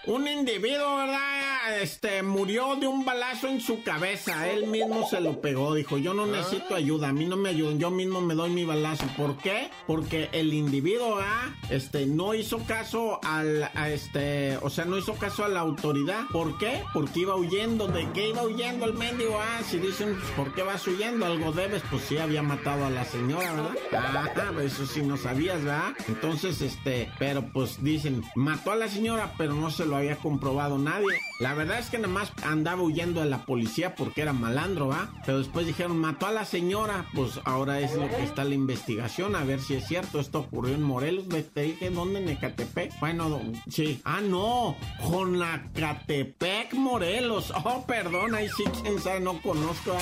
Un 0.08 0.28
individuo, 0.28 0.98
¿verdad? 0.98 1.82
Este, 1.82 2.24
murió 2.24 2.76
de 2.76 2.88
un 2.88 3.06
balazo 3.06 3.48
en 3.48 3.62
su 3.62 3.82
cabeza. 3.84 4.01
Él 4.04 4.68
mismo 4.68 5.08
se 5.10 5.22
lo 5.22 5.42
pegó. 5.42 5.74
Dijo, 5.74 5.98
yo 5.98 6.14
no 6.14 6.26
necesito 6.26 6.76
ayuda. 6.76 7.10
A 7.10 7.14
mí 7.14 7.26
no 7.26 7.38
me 7.38 7.50
ayudan. 7.50 7.80
Yo 7.80 7.92
mismo 7.92 8.22
me 8.22 8.36
doy 8.36 8.50
mi 8.50 8.66
balazo. 8.66 9.06
¿Por 9.18 9.38
qué? 9.38 9.70
Porque 9.88 10.30
el 10.32 10.54
individuo, 10.54 11.20
¿ah? 11.20 11.56
Este, 11.70 12.06
no 12.06 12.34
hizo 12.34 12.60
caso 12.66 13.20
al, 13.24 13.70
a 13.76 13.90
este, 13.90 14.58
o 14.62 14.70
sea, 14.70 14.86
no 14.86 14.98
hizo 14.98 15.14
caso 15.16 15.44
a 15.44 15.50
la 15.50 15.60
autoridad. 15.60 16.24
¿Por 16.32 16.58
qué? 16.58 16.84
Porque 16.94 17.22
iba 17.22 17.36
huyendo. 17.36 17.88
¿De 17.88 18.10
qué 18.14 18.30
iba 18.30 18.44
huyendo 18.44 18.86
el 18.86 18.94
mendigo? 18.94 19.40
Ah, 19.40 19.62
si 19.64 19.78
dicen, 19.78 20.16
pues, 20.16 20.32
¿por 20.32 20.54
qué 20.54 20.64
vas 20.64 20.86
huyendo? 20.88 21.26
Algo 21.26 21.52
debes. 21.52 21.82
Pues 21.90 22.04
sí, 22.04 22.18
había 22.18 22.42
matado 22.42 22.86
a 22.86 22.90
la 22.90 23.06
señora, 23.06 23.54
¿verdad? 23.54 23.76
Ah, 23.94 24.52
eso 24.64 24.86
sí 24.86 25.02
no 25.02 25.18
sabías, 25.18 25.64
¿verdad? 25.64 25.94
Entonces, 26.08 26.62
este, 26.62 27.10
pero 27.20 27.44
pues 27.52 27.84
dicen, 27.84 28.24
mató 28.36 28.72
a 28.72 28.76
la 28.76 28.88
señora, 28.88 29.34
pero 29.38 29.54
no 29.54 29.72
se 29.72 29.86
lo 29.86 29.96
había 29.96 30.18
comprobado 30.18 30.78
nadie. 30.78 31.20
La 31.40 31.54
verdad 31.54 31.80
es 31.80 31.90
que 31.90 31.98
nada 31.98 32.14
más 32.14 32.32
andaba 32.44 32.82
huyendo 32.82 33.22
de 33.22 33.30
la 33.30 33.46
policía 33.46 33.91
porque 33.96 34.22
era 34.22 34.34
malandro, 34.34 34.88
¿va? 34.88 35.14
Pero 35.26 35.40
después 35.40 35.66
dijeron, 35.66 35.98
mató 35.98 36.28
a 36.28 36.32
la 36.32 36.46
señora. 36.46 37.06
Pues 37.14 37.40
ahora 37.46 37.80
es 37.80 37.96
lo 37.96 38.08
que 38.10 38.24
está 38.24 38.44
la 38.44 38.56
investigación, 38.56 39.36
a 39.36 39.44
ver 39.44 39.60
si 39.60 39.76
es 39.76 39.88
cierto. 39.88 40.20
Esto 40.20 40.40
ocurrió 40.40 40.76
en 40.76 40.84
Morelos, 40.84 41.26
te 41.54 41.62
dije, 41.62 41.90
¿dónde? 41.90 42.20
En 42.20 42.30
Ecatepec. 42.30 43.00
Bueno, 43.00 43.42
sí. 43.70 44.02
Ah, 44.04 44.22
no, 44.22 44.76
Jonacatepec, 45.02 46.74
Morelos. 46.74 47.54
Oh, 47.64 47.86
perdón, 47.86 48.36
ahí 48.36 48.48
sí, 48.50 48.64
quién 48.82 49.00
sabe, 49.00 49.20
no 49.20 49.42
conozco, 49.42 49.94
¿ah? 49.94 50.02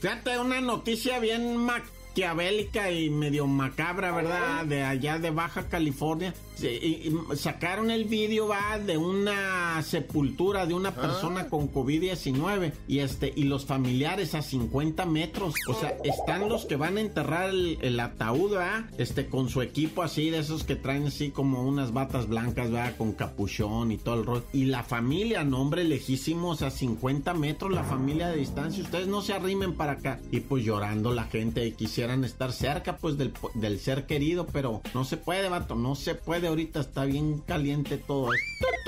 Fíjate, 0.00 0.38
una 0.38 0.60
noticia 0.60 1.18
bien 1.18 1.56
maquiavélica 1.56 2.90
y 2.90 3.10
medio 3.10 3.46
macabra, 3.46 4.12
¿verdad? 4.12 4.64
De 4.66 4.82
allá 4.82 5.18
de 5.18 5.30
Baja 5.30 5.68
California. 5.68 6.34
Y, 6.62 7.12
sacaron 7.36 7.90
el 7.90 8.04
vídeo, 8.04 8.48
va, 8.48 8.78
de 8.78 8.96
una 8.96 9.82
sepultura 9.82 10.66
de 10.66 10.74
una 10.74 10.90
ah. 10.90 10.94
persona 10.94 11.48
con 11.48 11.72
COVID-19 11.72 12.72
y 12.86 12.98
este, 13.00 13.32
y 13.34 13.44
los 13.44 13.66
familiares 13.66 14.34
a 14.34 14.42
50 14.42 15.06
metros. 15.06 15.54
O 15.68 15.74
sea, 15.74 15.96
están 16.04 16.48
los 16.48 16.66
que 16.66 16.76
van 16.76 16.96
a 16.96 17.00
enterrar 17.00 17.50
el, 17.50 18.00
ataúd, 18.00 18.54
¿va? 18.54 18.88
Este, 18.98 19.26
con 19.26 19.48
su 19.48 19.62
equipo 19.62 20.02
así, 20.02 20.30
de 20.30 20.38
esos 20.38 20.64
que 20.64 20.76
traen 20.76 21.06
así 21.06 21.30
como 21.30 21.62
unas 21.62 21.92
batas 21.92 22.28
blancas, 22.28 22.72
¿va? 22.72 22.90
Con 22.92 23.12
capuchón 23.12 23.92
y 23.92 23.98
todo 23.98 24.14
el 24.20 24.26
rol. 24.26 24.44
Y 24.52 24.66
la 24.66 24.82
familia, 24.82 25.44
nombre 25.44 25.84
lejísimos 25.84 26.62
a 26.62 26.70
50 26.70 27.34
metros, 27.34 27.72
la 27.72 27.84
familia 27.84 28.28
de 28.28 28.36
distancia. 28.36 28.82
Ustedes 28.82 29.08
no 29.08 29.22
se 29.22 29.32
arrimen 29.32 29.74
para 29.74 29.92
acá. 29.92 30.20
Y 30.30 30.40
pues 30.40 30.64
llorando 30.64 31.12
la 31.12 31.24
gente 31.24 31.66
y 31.66 31.72
quisieran 31.72 32.24
estar 32.24 32.52
cerca, 32.52 32.96
pues, 32.98 33.16
del, 33.16 33.32
del 33.54 33.78
ser 33.80 34.06
querido, 34.06 34.46
pero 34.46 34.82
no 34.92 35.04
se 35.04 35.16
puede, 35.16 35.48
vato, 35.48 35.74
no 35.74 35.94
se 35.94 36.14
puede 36.14 36.43
ahorita 36.46 36.80
está 36.80 37.04
bien 37.04 37.38
caliente 37.40 37.98
todo 37.98 38.32
esto. 38.32 38.83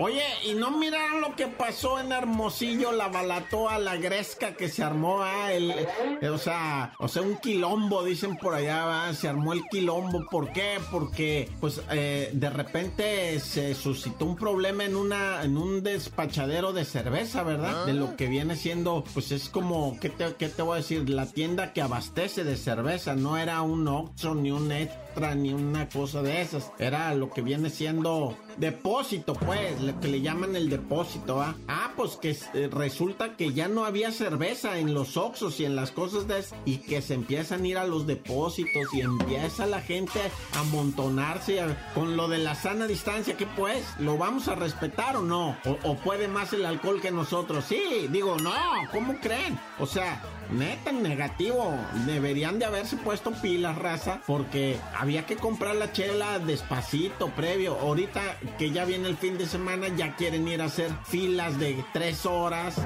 Oye, 0.00 0.24
¿y 0.44 0.54
no 0.54 0.72
miraron 0.72 1.20
lo 1.20 1.36
que 1.36 1.46
pasó 1.46 2.00
en 2.00 2.10
Hermosillo, 2.10 2.90
la 2.90 3.08
balatoa, 3.08 3.78
la 3.78 3.96
gresca 3.96 4.54
que 4.54 4.68
se 4.68 4.82
armó, 4.82 5.22
ah, 5.22 5.52
el, 5.52 5.70
eh, 5.70 6.28
o 6.28 6.38
sea, 6.38 6.92
o 6.98 7.06
sea, 7.06 7.22
un 7.22 7.36
quilombo, 7.36 8.02
dicen 8.02 8.36
por 8.36 8.54
allá, 8.54 8.84
¿va? 8.84 9.14
se 9.14 9.28
armó 9.28 9.52
el 9.52 9.62
quilombo, 9.70 10.26
¿por 10.28 10.52
qué? 10.52 10.80
Porque, 10.90 11.48
pues, 11.60 11.80
eh, 11.92 12.30
de 12.32 12.50
repente 12.50 13.38
se 13.38 13.74
suscitó 13.74 14.24
un 14.24 14.34
problema 14.34 14.84
en 14.84 14.96
una, 14.96 15.44
en 15.44 15.56
un 15.56 15.84
despachadero 15.84 16.72
de 16.72 16.84
cerveza, 16.84 17.44
¿verdad? 17.44 17.86
De 17.86 17.92
lo 17.92 18.16
que 18.16 18.26
viene 18.26 18.56
siendo, 18.56 19.04
pues 19.14 19.30
es 19.30 19.48
como, 19.48 19.98
¿qué 20.00 20.10
te, 20.10 20.34
qué 20.34 20.48
te 20.48 20.62
voy 20.62 20.74
a 20.74 20.76
decir? 20.78 21.08
La 21.08 21.26
tienda 21.26 21.72
que 21.72 21.82
abastece 21.82 22.42
de 22.42 22.56
cerveza, 22.56 23.14
no 23.14 23.36
era 23.36 23.62
un 23.62 23.86
Oxxo 23.86 24.34
ni 24.34 24.50
un 24.50 24.72
Extra 24.72 25.36
ni 25.36 25.52
una 25.52 25.88
cosa 25.88 26.22
de 26.22 26.40
esas, 26.40 26.72
era 26.78 27.14
lo 27.14 27.30
que 27.30 27.42
viene 27.42 27.70
siendo 27.70 28.36
depósito, 28.56 29.34
pues, 29.34 29.80
lo 29.80 29.98
que 30.00 30.08
le 30.08 30.20
llaman 30.20 30.56
el 30.56 30.68
depósito, 30.68 31.40
¿ah? 31.40 31.54
Ah, 31.68 31.92
pues 31.96 32.16
que 32.16 32.36
eh, 32.54 32.68
resulta 32.70 33.36
que 33.36 33.52
ya 33.52 33.68
no 33.68 33.84
había 33.84 34.12
cerveza 34.12 34.78
en 34.78 34.94
los 34.94 35.16
Oxos 35.16 35.60
y 35.60 35.64
en 35.64 35.76
las 35.76 35.90
cosas 35.90 36.26
de 36.28 36.34
y 36.64 36.78
que 36.78 37.00
se 37.00 37.14
empiezan 37.14 37.62
a 37.62 37.66
ir 37.66 37.78
a 37.78 37.86
los 37.86 38.06
depósitos 38.06 38.92
y 38.92 39.00
empieza 39.00 39.66
la 39.66 39.80
gente 39.80 40.20
a 40.54 40.60
amontonarse 40.60 41.60
con 41.94 42.16
lo 42.16 42.28
de 42.28 42.38
la 42.38 42.54
sana 42.54 42.86
distancia, 42.86 43.36
que 43.36 43.46
pues, 43.46 43.84
¿lo 43.98 44.18
vamos 44.18 44.48
a 44.48 44.54
respetar 44.54 45.16
o 45.16 45.22
no? 45.22 45.56
O, 45.64 45.78
o 45.84 45.96
puede 45.96 46.28
más 46.28 46.52
el 46.52 46.66
alcohol 46.66 47.00
que 47.00 47.10
nosotros? 47.10 47.64
Sí, 47.68 48.08
digo, 48.10 48.36
no, 48.38 48.52
¿cómo 48.90 49.14
creen? 49.20 49.58
O 49.78 49.86
sea, 49.86 50.20
Neta, 50.50 50.92
negativo. 50.92 51.74
Deberían 52.06 52.58
de 52.58 52.66
haberse 52.66 52.96
puesto 52.96 53.32
pilas, 53.32 53.76
raza, 53.76 54.20
porque 54.26 54.78
había 54.96 55.26
que 55.26 55.36
comprar 55.36 55.76
la 55.76 55.92
chela 55.92 56.38
despacito, 56.38 57.28
previo. 57.30 57.78
Ahorita 57.80 58.20
que 58.58 58.70
ya 58.70 58.84
viene 58.84 59.08
el 59.08 59.16
fin 59.16 59.38
de 59.38 59.46
semana, 59.46 59.88
ya 59.88 60.16
quieren 60.16 60.46
ir 60.48 60.62
a 60.62 60.66
hacer 60.66 60.90
filas 61.04 61.58
de 61.58 61.84
tres 61.92 62.26
horas. 62.26 62.76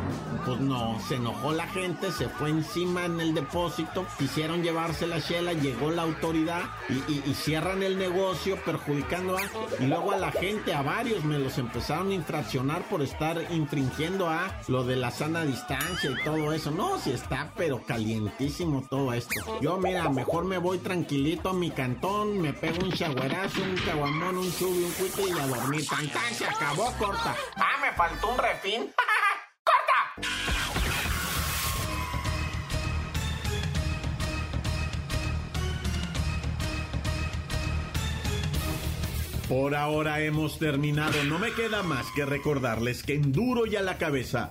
Pues 0.45 0.61
no, 0.61 0.99
se 1.09 1.17
enojó 1.17 1.53
la 1.53 1.67
gente, 1.67 2.11
se 2.13 2.29
fue 2.29 2.51
encima 2.51 3.05
en 3.05 3.21
el 3.21 3.35
depósito, 3.35 4.07
quisieron 4.19 4.63
llevarse 4.63 5.07
la 5.07 5.21
chela, 5.21 5.53
llegó 5.53 5.91
la 5.91 6.03
autoridad 6.03 6.63
y, 6.89 7.35
cierran 7.39 7.83
el 7.83 7.99
negocio 7.99 8.57
perjudicando 8.65 9.37
a... 9.37 9.41
Y 9.81 9.87
luego 9.87 10.13
a 10.13 10.17
la 10.17 10.33
gente, 10.33 10.75
a 10.75 10.83
varios, 10.83 11.25
me 11.25 11.39
los 11.39 11.57
empezaron 11.59 12.11
a 12.11 12.15
infraccionar 12.15 12.83
por 12.89 13.03
estar 13.03 13.41
infringiendo 13.51 14.29
a 14.29 14.61
lo 14.67 14.85
de 14.85 14.97
la 14.97 15.11
sana 15.11 15.45
distancia 15.45 16.11
y 16.11 16.25
todo 16.25 16.53
eso. 16.53 16.71
No, 16.71 16.99
si 16.99 17.13
está 17.13 17.48
pero 17.57 17.85
calientísimo 17.85 18.87
todo 18.89 19.13
esto. 19.13 19.61
Yo, 19.61 19.79
mira, 19.79 20.09
mejor 20.09 20.45
me 20.45 20.59
voy 20.59 20.79
tranquilito 20.79 21.51
a 21.51 21.53
mi 21.53 21.71
cantón, 21.71 22.41
me 22.41 22.53
pego 22.53 22.85
un 22.85 22.93
chagüerazo, 22.93 23.63
un 23.63 23.77
caguamón, 23.77 24.39
un 24.39 24.53
chubi, 24.57 24.85
un 24.85 24.93
cuito 24.93 25.29
y 25.29 25.39
a 25.39 25.47
dormir. 25.47 25.87
Tan, 25.89 26.35
se 26.35 26.47
acabó, 26.47 26.93
corta. 26.99 27.35
Ah, 27.57 27.79
me 27.81 27.93
faltó 27.93 28.31
un 28.31 28.39
refín. 28.39 28.93
¡Corta! 29.65 30.29
Por 39.49 39.75
ahora 39.75 40.21
hemos 40.21 40.59
terminado. 40.59 41.25
No 41.25 41.39
me 41.39 41.53
queda 41.53 41.83
más 41.83 42.07
que 42.15 42.27
recordarles 42.27 43.03
que 43.03 43.15
en 43.15 43.33
duro 43.33 43.67
y 43.67 43.77
a 43.77 43.83
la 43.83 43.97
cabeza 43.97 44.51